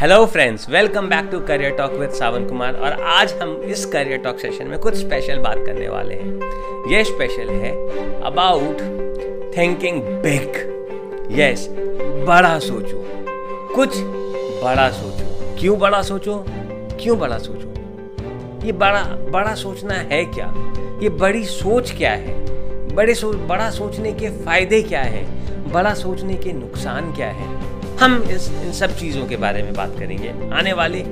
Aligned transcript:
Hello 0.00 0.26
friends 0.26 0.70
welcome 0.70 1.06
back 1.06 1.28
to 1.32 1.40
career 1.40 1.70
talk 1.70 1.92
with 1.92 2.10
Sawan 2.10 2.44
Kumar 2.46 2.74
और 2.74 2.92
आज 3.02 3.32
हम 3.32 3.62
इस 3.62 3.84
करियर 3.84 4.18
टॉक 4.18 4.38
सेशन 4.38 4.66
में 4.66 4.78
कुछ 4.78 4.94
स्पेशल 4.94 5.38
बात 5.38 5.56
करने 5.56 5.88
वाले 5.88 6.14
हैं। 6.14 6.92
ये 6.92 7.04
स्पेशल 7.04 7.50
है 7.50 7.72
अबाउट 8.20 8.80
थिंकिंग 9.56 10.02
बिग 10.02 11.38
यस 11.38 11.68
बड़ा 12.26 12.58
सोचो। 12.58 13.04
कुछ 13.74 13.88
बड़ा 14.64 14.90
सोचो। 14.90 15.56
क्यों 15.60 15.78
बड़ा 15.78 16.02
सोचो? 16.02 16.44
क्यों 17.02 17.18
बड़ा 17.18 17.38
सोचो? 17.38 17.68
ये 18.66 18.72
बड़ा 18.72 19.02
बड़ा 19.30 19.54
सोचना 19.54 19.94
है 19.94 20.24
क्या? 20.24 20.54
ये 21.02 21.08
बड़ी 21.08 21.44
सोच 21.44 21.90
क्या 21.90 22.10
है? 22.10 22.34
बड़े 22.94 23.14
सोच 23.14 23.36
बड़ा 23.36 23.70
सोचने 23.70 24.12
के 24.12 24.30
फ़ायदे 24.44 24.82
क्या 24.82 25.02
है? 25.02 25.24
बड़ा 25.72 25.94
सोचने 25.94 26.34
के 26.34 26.52
नुकसान 26.52 27.12
क्या 27.12 27.28
है? 27.28 27.79
हम 28.00 28.22
इस, 28.24 28.48
इन 28.62 28.72
सब 28.72 28.96
चीज़ों 28.96 29.26
के 29.26 29.36
बारे 29.36 29.62
में 29.62 29.72
बात 29.74 29.94
करेंगे। 29.98 30.28
आने 30.54 30.72
वाले 30.72 31.02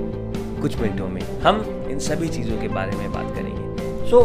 कुछ 0.60 0.77
मिनटों 0.77 1.09
में 1.09 1.20
हम 1.41 1.61
इन 1.91 1.98
सभी 1.98 2.28
चीज़ों 2.28 2.59
के 2.59 2.69
बारे 2.69 2.97
में 2.97 3.12
बात 3.12 3.34
करेंगे। 3.34 4.11
सो 4.11 4.23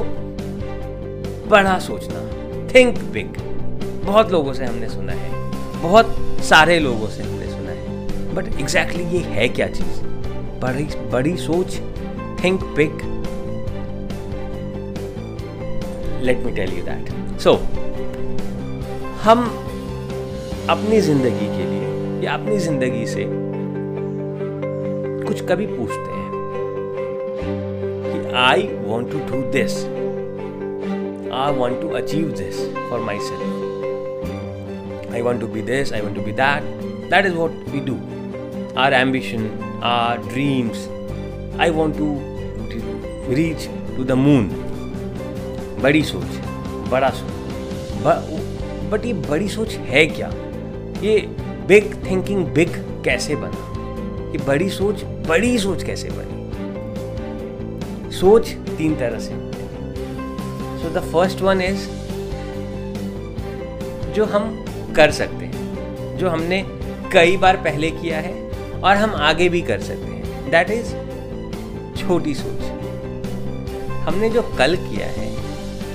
बड़ा 1.49 1.77
सोचना। 1.79 2.19
थिंक 2.73 2.99
बिग 3.13 3.37
बहुत 4.05 4.31
लोगों 4.31 4.53
से 4.53 4.65
हमने 4.65 4.89
सुना 4.89 5.13
है। 5.13 5.29
बहुत 5.81 6.15
सारे 6.43 6.79
लोगों 6.79 7.07
से 7.07 7.23
हमने 7.23 7.47
सुना 7.47 7.71
है। 7.71 8.33
बट 8.35 8.47
एग्जैक्टली 8.59 9.03
exactly 9.03 9.27
ये 9.27 9.33
है 9.33 9.47
क्या 9.49 9.67
चीज़? 9.67 10.01
बड़ी 10.61 10.87
बड़ी 11.11 11.35
सोच। 11.37 11.75
Think 12.43 12.63
big 12.77 12.95
let 16.23 16.37
me 16.37 16.51
tell 16.51 16.73
you 16.73 16.83
that 16.85 17.39
so 17.39 17.53
हम 19.23 19.45
अपनी 20.69 20.99
ज़िंदगी 21.01 21.47
के 21.47 21.65
लिए 21.65 21.72
या 22.23 22.33
अपनी 22.33 22.57
ज़िंदगी 22.57 23.05
से 23.07 23.25
कुछ 25.27 25.41
कभी 25.41 25.65
पूछते 25.67 26.11
हैं 26.11 26.31
कि 28.03 28.33
I 28.35 28.61
want 28.63 29.11
to 29.11 29.17
do 29.19 29.51
this 29.51 29.85
I 31.33 31.53
want 31.53 31.81
to 31.81 31.89
achieve 31.89 32.27
this 32.27 32.73
for 32.89 32.99
myself 33.19 35.13
I 35.13 35.21
want 35.21 35.41
to 35.41 35.47
be 35.47 35.61
this 35.61 35.93
I 35.93 36.01
want 36.01 36.15
to 36.15 36.21
be 36.21 36.31
that 36.31 36.63
that 37.09 37.25
is 37.25 37.33
what 37.33 37.51
we 37.51 37.79
do 37.79 37.97
our 38.77 38.93
ambition 38.93 39.49
our 39.83 40.17
dreams 40.17 40.89
I 41.59 41.69
want 41.69 41.97
to 41.97 42.17
reach 43.33 43.69
to 43.97 44.03
the 44.03 44.11
moon 44.11 44.49
बड़ी 45.81 46.03
सोच, 46.03 46.39
बड़ा 46.91 47.09
सोच। 47.09 47.31
But 48.91 49.05
ये 49.05 49.13
बड़ी 49.13 49.47
सोच 49.47 49.69
है 49.71 50.05
क्या? 50.05 50.27
ये 51.01 51.35
बिग 51.67 51.93
थिंकिंग 52.05 52.45
बिग 52.45 52.69
कैसे 53.03 53.35
बना? 53.35 54.31
कि 54.31 54.37
बड़ी 54.37 54.69
सोच 54.69 55.03
बड़ी 55.27 55.57
सोच 55.59 55.83
कैसे 55.83 56.09
बनी? 56.11 56.33
सोच 58.11 58.49
तीन 58.77 58.95
तरह 58.95 59.19
से 59.19 59.31
so 60.81 60.89
the 60.89 60.99
first 61.13 61.41
one 61.41 61.61
is 61.61 61.87
जो 64.13 64.25
हम 64.25 64.65
कर 64.95 65.11
सकते 65.11 65.45
हैं, 65.45 66.17
जो 66.17 66.29
हमने 66.29 66.63
कई 67.13 67.37
बार 67.37 67.57
पहले 67.57 67.91
किया 67.91 68.19
है 68.19 68.33
और 68.83 68.95
हम 68.95 69.15
आगे 69.21 69.49
भी 69.49 69.61
कर 69.61 69.79
सकते 69.79 70.05
हैं। 70.05 70.51
दैट 70.51 70.69
इज़ 70.69 70.93
छोटी 71.97 72.33
सोच। 72.33 72.63
हमने 74.07 74.29
जो 74.29 74.41
कल 74.57 74.75
किया 74.75 75.07
है, 75.07 75.31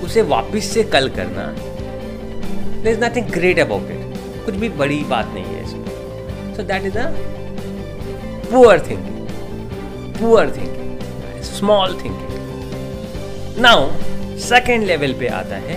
उसे 0.02 0.22
वापस 0.22 0.64
से 0.64 0.82
कल 0.84 1.08
करना 1.08 1.46
there 2.82 2.92
is 2.92 3.04
nothing 3.04 3.26
great 3.26 3.58
about 3.58 3.90
it 3.90 3.97
कुछ 4.48 4.56
भी 4.56 4.68
बड़ी 4.82 5.02
बात 5.08 5.32
नहीं 5.34 5.44
है 5.44 5.62
इसमें 5.64 6.54
so 6.56 6.62
that 6.72 6.84
is 6.86 6.98
a 6.98 7.06
poor 8.50 8.80
thinking 8.80 9.16
poor 10.18 10.50
thinking 10.56 11.42
small 11.44 11.94
thinking 11.94 13.60
now 13.62 13.90
second 14.40 14.84
level 14.84 15.12
पे 15.20 15.28
आता 15.34 15.56
है 15.66 15.76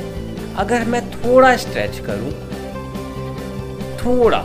अगर 0.60 0.86
मैं 0.86 1.02
थोड़ा 1.12 1.56
स्ट्रेच 1.58 2.00
करूँ 2.06 2.32
थोड़ा 4.00 4.42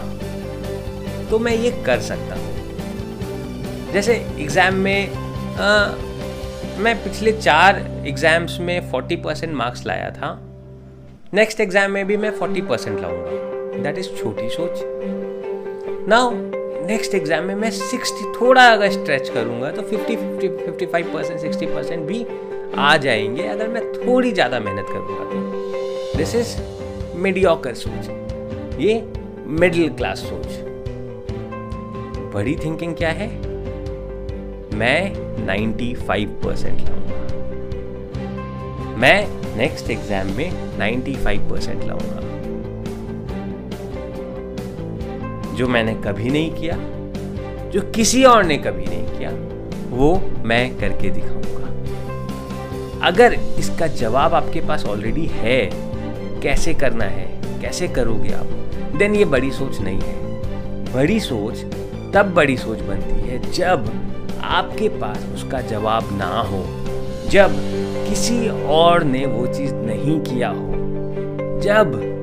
तो 1.31 1.39
मैं 1.39 1.55
ये 1.55 1.71
कर 1.87 2.01
सकता 2.01 2.35
हूँ। 2.35 3.93
जैसे 3.93 4.15
एग्ज़ाम 4.41 4.75
में 4.75 5.09
आ, 5.09 5.69
मैं 6.79 6.95
पिछले 7.05 7.33
चार 7.33 7.79
एग्ज़ाम्स 8.07 8.59
में 8.61 8.91
40 8.93 9.23
परसेंट 9.25 9.55
मार्क्स 9.55 9.87
लाया 9.87 10.11
था 10.11 10.39
नेक्स्ट 11.35 11.61
एग्ज़ाम 11.61 11.91
में 11.91 12.07
भी 12.07 12.17
मैं 12.17 12.31
40 12.39 12.69
परसेंट 12.69 13.01
लाऊँगा। 13.01 13.56
दैट 13.83 13.99
इज़ 13.99 14.09
छोटी 14.17 14.49
सोच। 14.49 14.81
नाउ 16.09 16.31
नेक्स्ट 16.87 17.15
एग्ज़ाम 17.15 17.45
में 17.45 17.55
मैं 17.55 17.71
सिक्सटी 17.71 18.33
थोड़ा 18.33 18.67
अगर 18.73 18.91
स्ट्रेच 18.91 19.29
करूँगा 19.29 19.71
तो 19.71 19.83
fifty 19.83 20.17
fifty 20.17 20.49
fifty 20.49 20.87
five 20.87 21.13
percent 21.15 21.41
sixty 21.41 21.67
percent 21.67 22.07
भी 22.07 22.27
आ 22.77 22.97
जाएँगे 22.97 23.43
अगर 23.43 23.69
मैं 23.69 23.83
थोड़ी 23.93 24.33
ज़्यादा 24.33 24.61
मेहनत 24.61 24.87
करूँगा 24.89 25.25
तो। 25.25 26.19
दिस 26.19 26.35
इज़ 26.35 26.57
मीडियोकर 27.17 27.75
सोच। 27.75 28.09
ये 28.81 29.03
मिडिल 29.61 29.89
क्लास 29.89 30.19
सोच। 30.19 30.47
बड़ी 32.35 32.57
थिंकिंग 32.57 32.95
क्या 32.97 33.11
है? 33.11 33.29
मैं 34.77 35.13
95 35.47 36.27
परसेंट 36.45 36.81
लाऊँगा। 36.81 37.21
मैं 38.99 39.57
नेक्स्ट 39.57 39.91
एग्ज़ाम 39.91 40.33
में 40.37 40.51
95 40.79 41.51
परसेंट 41.51 41.85
लाऊँगा। 41.85 42.21
जो 45.57 45.69
मैंने 45.69 45.95
कभी 45.95 46.31
नहीं 46.31 46.51
किया, 46.51 46.77
जो 47.71 47.81
किसी 47.91 48.25
और 48.25 48.45
ने 48.45 48.57
कभी 48.57 48.85
नहीं 48.85 49.19
किया, 49.19 49.31
वो 49.97 50.23
मैं 50.45 50.79
करके 50.79 51.11
दिखाऊँगा। 51.11 51.45
अगर 53.07 53.35
इसका 53.59 53.87
जवाब 53.87 54.35
आपके 54.35 54.61
पास 54.61 54.85
ऑलरेडी 54.85 55.27
है, 55.27 55.71
कैसे 56.43 56.75
करना 56.75 57.05
है, 57.05 57.27
कैसे 57.61 57.89
करोगे 57.89 58.33
आप 58.33 58.47
देन 58.97 59.15
ये 59.15 59.25
बड़ी 59.25 59.51
सोच 59.51 59.81
नहीं 59.81 60.01
है। 60.01 60.95
बड़ी 60.95 61.21
सोच, 61.21 61.59
तब 62.15 62.33
बड़ी 62.35 62.57
सोच 62.57 62.81
बनती 62.81 63.29
है 63.29 63.53
जब 63.53 63.91
आपके 64.43 64.89
पास 64.89 65.25
उसका 65.35 65.61
जवाब 65.61 66.09
ना 66.13 66.41
हो, 66.41 66.65
जब 67.31 67.57
किसी 68.09 68.49
और 68.49 69.05
ने 69.05 69.27
वो 69.27 69.47
चीज़ 69.47 69.75
नहीं 69.75 70.21
किया 70.21 70.49
हो, 70.49 70.73
जब 71.61 72.16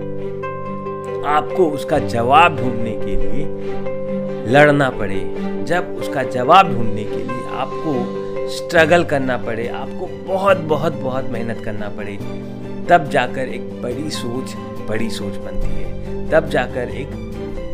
आपको 1.25 1.65
उसका 1.69 1.97
जवाब 1.99 2.57
ढूँढने 2.57 2.91
के 2.91 3.15
लिए 3.15 4.51
लड़ना 4.53 4.89
पड़े। 4.89 5.19
जब 5.67 5.95
उसका 5.99 6.23
जवाब 6.23 6.73
ढूँढने 6.73 7.03
के 7.03 7.17
लिए 7.17 7.47
आपको 7.53 8.47
स्ट्रगल 8.49 9.03
करना 9.03 9.37
पड़े, 9.37 9.67
आपको 9.67 10.07
बहुत 10.27 10.57
बहुत 10.57 10.93
बहुत 10.93 11.29
मेहनत 11.29 11.63
करना 11.65 11.89
पड़े, 11.89 12.17
तब 12.89 13.09
जाकर 13.09 13.49
एक 13.49 13.69
बड़ी 13.81 14.09
सोच 14.09 14.55
बड़ी 14.89 15.09
सोच 15.09 15.35
बनती 15.35 15.67
है। 15.67 16.29
तब 16.29 16.49
जाकर 16.49 16.89
एक 16.89 17.09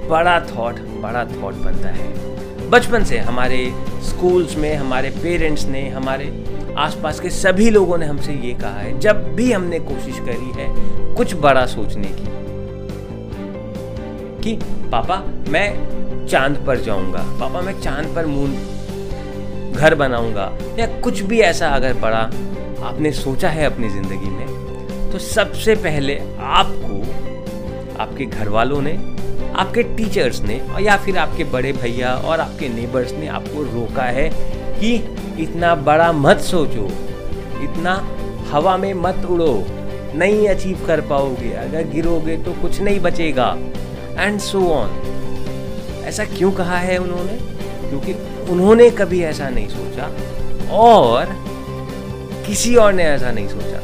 बड़ा 0.09 0.39
थॉट 0.39 0.79
बड़ा 1.01 1.25
थॉट 1.25 1.53
बनता 1.55 1.89
है। 1.89 2.69
बचपन 2.69 3.03
से 3.03 3.17
हमारे 3.17 3.65
स्कूल्स 4.03 4.55
में, 4.57 4.75
हमारे 4.75 5.09
पेरेंट्स 5.09 5.65
ने, 5.65 5.87
हमारे 5.89 6.31
आसपास 6.77 7.19
के 7.19 7.29
सभी 7.29 7.69
लोगों 7.69 7.97
ने 7.97 8.05
हमसे 8.05 8.33
ये 8.33 8.53
कहा 8.53 8.79
है, 8.79 8.99
जब 8.99 9.35
भी 9.35 9.51
हमने 9.51 9.79
कोशिश 9.79 10.19
करी 10.19 10.51
है 10.61 10.67
कुछ 11.15 11.33
बड़ा 11.35 11.65
सोचने 11.65 12.07
की। 12.07 12.48
कि, 14.39 14.53
पापा, 14.91 15.23
मैं 15.49 16.27
चाँद 16.27 16.63
पर 16.67 16.79
जाऊँगा। 16.79 17.23
पापा, 17.39 17.61
मैं 17.61 17.79
चाँद 17.81 18.13
पर 18.15 18.25
मून 18.25 18.55
घर 19.73 19.95
बनाऊँगा। 19.95 20.51
या 20.79 20.85
कुछ 21.01 21.21
भी 21.21 21.39
ऐसा 21.39 21.69
अगर 21.69 21.93
पड़ा, 21.93 22.29
आपने 22.83 23.11
सोचा 23.11 23.49
है 23.49 23.65
अपनी 23.65 23.89
ज़िंदगी 23.89 24.29
में 24.29 24.47
तो 25.11 25.19
सबसे 25.19 25.75
पहले 25.75 26.17
आपको, 26.39 26.99
आपके 27.99 28.25
घर 28.25 28.49
वालों 28.49 28.81
ने, 28.81 28.93
आपके 29.55 29.83
टीचर्स 29.95 30.41
ने 30.41 30.59
और 30.59 30.81
या 30.81 30.97
फिर 30.97 31.17
आपके 31.17 31.43
बड़े 31.43 31.71
भैया 31.73 32.13
और 32.15 32.39
आपके 32.39 32.69
नेबर्स 32.69 33.11
ने 33.13 33.27
आपको 33.27 33.63
रोका 33.63 34.03
है 34.03 34.29
कि 34.79 34.93
इतना 35.39 35.73
बड़ा 35.75 36.11
मत 36.11 36.39
सोचो, 36.41 36.85
इतना 37.63 37.93
हवा 38.51 38.77
में 38.77 38.93
मत 38.93 39.25
उड़ो, 39.29 39.63
नहीं 40.15 40.47
अचीव 40.47 40.85
कर 40.87 41.01
पाओगे। 41.01 41.51
अगर 41.53 41.87
गिरोगे 41.87 42.37
तो 42.37 42.53
कुछ 42.53 42.79
नहीं 42.81 42.99
बचेगा। 42.99 43.55
एंड 44.19 44.39
सो 44.39 44.61
ऑन 44.69 44.89
ऐसा 46.05 46.23
क्यों 46.23 46.51
कहा 46.51 46.77
है 46.77 46.97
उन्होंने? 46.97 47.37
क्योंकि 47.89 48.13
उन्होंने 48.51 48.89
कभी 48.89 49.21
ऐसा 49.23 49.49
नहीं 49.49 49.67
सोचा 49.67 50.15
और 50.71 51.25
किसी 52.47 52.75
और 52.75 52.93
ने 52.93 53.03
ऐसा 53.03 53.31
नहीं 53.31 53.47
सोचा। 53.47 53.79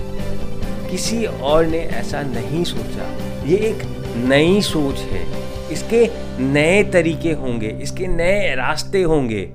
किसी 0.88 1.26
और 1.26 1.66
ने 1.66 1.78
ऐसा 1.78 2.22
नहीं 2.22 2.64
सोचा। 2.64 3.18
ये 3.46 3.58
एक 3.58 3.84
नई 4.16 4.62
सोच 4.62 5.00
है। 5.00 5.46
इसके 5.72 6.10
नए 6.40 6.84
तरीके 6.84 7.32
होंगे, 7.34 7.68
इसके 7.68 8.08
नए 8.08 8.56
रास्ते 8.56 9.02
होंगे। 9.02 9.52